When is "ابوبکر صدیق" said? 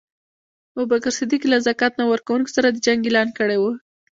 0.77-1.43